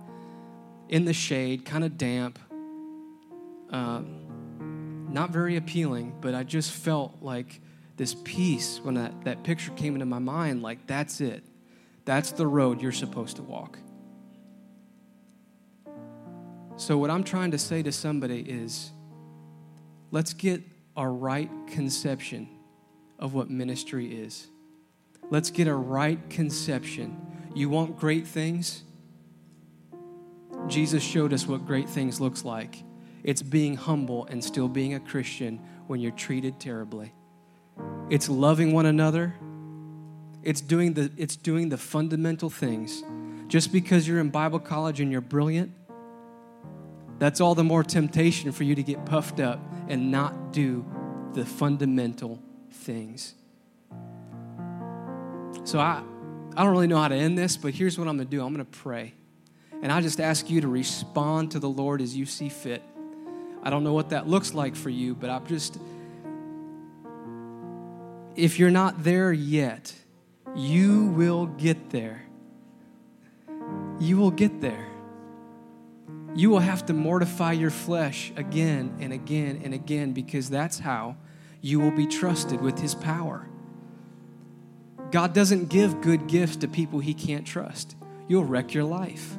[0.87, 2.39] in the shade, kind of damp.
[3.71, 7.61] Um, not very appealing, but I just felt like
[7.97, 11.43] this peace when that, that picture came into my mind like, that's it.
[12.05, 13.77] That's the road you're supposed to walk.
[16.79, 18.91] So, what I'm trying to say to somebody is
[20.11, 20.63] let's get
[20.95, 22.47] a right conception
[23.19, 24.47] of what ministry is.
[25.29, 27.19] Let's get a right conception.
[27.53, 28.85] You want great things?
[30.67, 32.81] Jesus showed us what great things looks like.
[33.25, 37.11] It's being humble and still being a Christian when you're treated terribly.
[38.09, 39.35] It's loving one another.
[40.43, 43.03] It's doing the it's doing the fundamental things.
[43.49, 45.73] Just because you're in Bible college and you're brilliant,
[47.19, 50.85] that's all the more temptation for you to get puffed up and not do
[51.33, 52.41] the fundamental
[52.71, 53.35] things.
[55.65, 56.01] So I,
[56.55, 58.43] I don't really know how to end this, but here's what I'm going to do
[58.43, 59.13] I'm going to pray.
[59.81, 62.81] And I just ask you to respond to the Lord as you see fit.
[63.61, 65.77] I don't know what that looks like for you, but I'm just,
[68.35, 69.93] if you're not there yet,
[70.55, 72.23] you will get there.
[73.99, 74.88] You will get there.
[76.35, 81.17] You will have to mortify your flesh again and again and again because that's how
[81.61, 83.49] you will be trusted with His power.
[85.11, 87.95] God doesn't give good gifts to people he can't trust.
[88.27, 89.37] You'll wreck your life.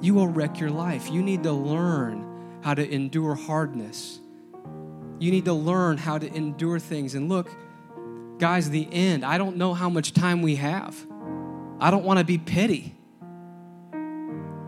[0.00, 1.10] You will wreck your life.
[1.10, 4.20] You need to learn how to endure hardness.
[5.18, 7.16] You need to learn how to endure things.
[7.16, 7.50] And look,
[8.38, 10.96] guys, the end, I don't know how much time we have.
[11.80, 12.94] I don't want to be petty.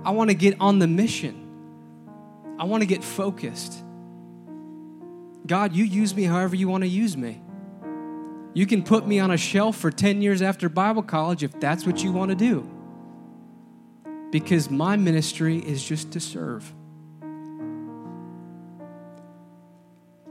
[0.05, 1.47] I want to get on the mission.
[2.59, 3.83] I want to get focused.
[5.47, 7.43] God, you use me however you want to use me.
[8.53, 11.87] You can put me on a shelf for 10 years after Bible college if that's
[11.87, 12.69] what you want to do.
[14.31, 16.73] Because my ministry is just to serve.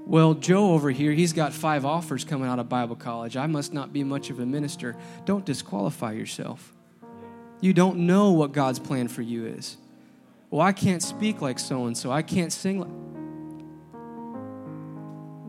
[0.06, 3.38] Well, Joe over here, he's got five offers coming out of Bible college.
[3.38, 4.96] I must not be much of a minister.
[5.26, 6.74] Don't disqualify yourself.
[7.62, 9.78] You don't know what God's plan for you is.
[10.50, 12.12] Well, I can't speak like so and so.
[12.12, 12.90] I can't sing like.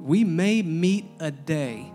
[0.02, 1.92] We may meet a day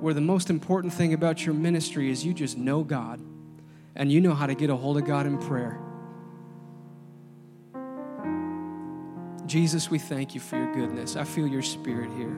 [0.00, 3.20] where the most important thing about your ministry is you just know God
[3.96, 5.80] and you know how to get a hold of God in prayer.
[9.46, 11.16] Jesus, we thank you for your goodness.
[11.16, 12.36] I feel your spirit here.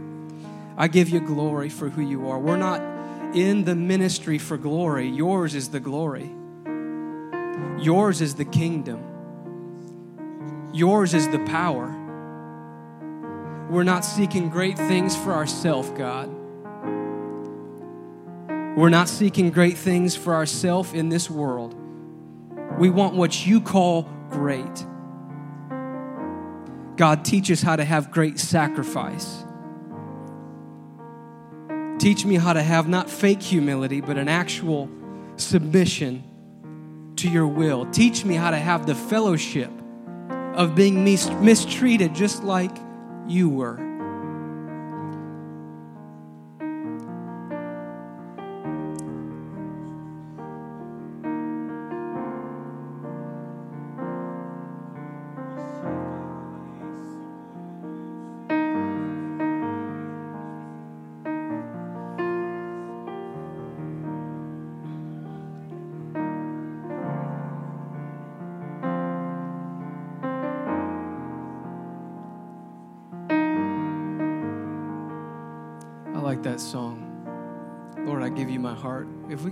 [0.76, 2.38] I give you glory for who you are.
[2.38, 2.95] We're not
[3.36, 6.30] in the ministry for glory, yours is the glory.
[7.78, 9.02] Yours is the kingdom.
[10.72, 11.94] Yours is the power.
[13.70, 16.30] We're not seeking great things for ourselves, God.
[18.76, 21.74] We're not seeking great things for ourselves in this world.
[22.78, 24.86] We want what you call great.
[26.96, 29.45] God, teach us how to have great sacrifice.
[32.06, 34.88] Teach me how to have not fake humility, but an actual
[35.34, 36.22] submission
[37.16, 37.84] to your will.
[37.86, 39.72] Teach me how to have the fellowship
[40.54, 42.70] of being mistreated just like
[43.26, 43.85] you were.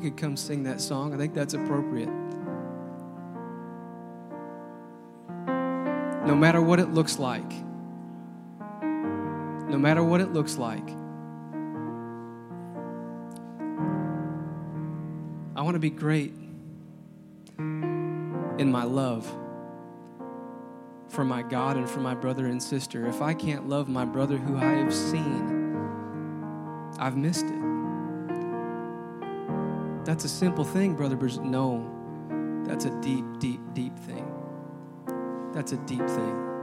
[0.04, 2.10] Could come sing that song, I think that's appropriate.
[6.26, 7.50] No matter what it looks like,
[8.82, 10.86] no matter what it looks like,
[15.56, 16.34] I want to be great
[17.56, 19.26] in my love
[21.08, 23.06] for my God and for my brother and sister.
[23.06, 25.78] If I can't love my brother who I have seen,
[26.98, 27.73] I've missed it.
[30.04, 31.16] That's a simple thing, brother.
[31.42, 34.30] No, that's a deep, deep, deep thing.
[35.54, 36.54] That's a deep thing.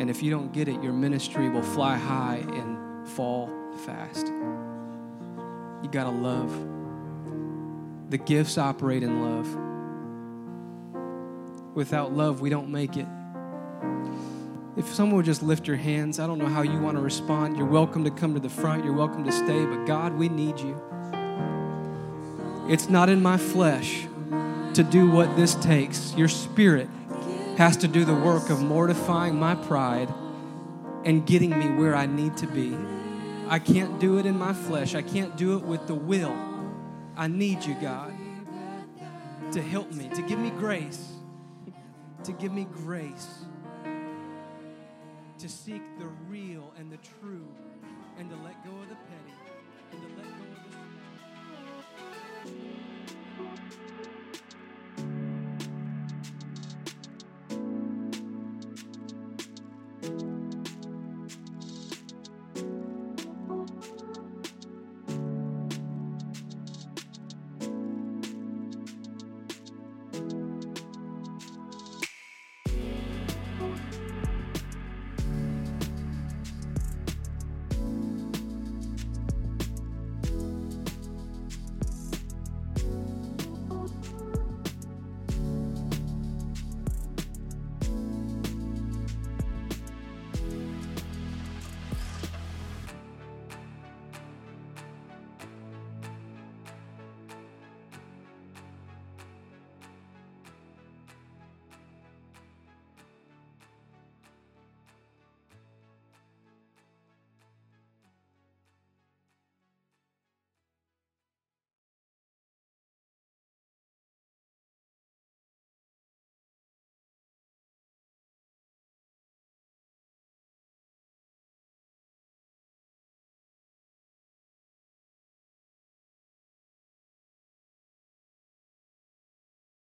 [0.00, 3.50] And if you don't get it, your ministry will fly high and fall
[3.84, 4.26] fast.
[5.82, 6.50] You got to love.
[8.10, 9.46] The gifts operate in love.
[11.76, 13.06] Without love, we don't make it.
[14.76, 17.56] If someone would just lift your hands, I don't know how you want to respond.
[17.56, 20.58] You're welcome to come to the front, you're welcome to stay, but God, we need
[20.58, 20.80] you.
[22.68, 24.06] It's not in my flesh
[24.74, 26.14] to do what this takes.
[26.14, 26.88] Your spirit
[27.56, 30.12] has to do the work of mortifying my pride
[31.04, 32.76] and getting me where I need to be.
[33.48, 36.36] I can't do it in my flesh, I can't do it with the will.
[37.16, 38.12] I need you, God,
[39.52, 41.14] to help me, to give me grace,
[42.24, 43.46] to give me grace
[45.38, 47.46] to seek the real and the true
[48.18, 49.32] and to let go of the petty
[49.92, 51.17] and to let go of the